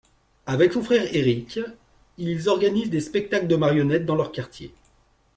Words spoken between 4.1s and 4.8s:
leur quartier.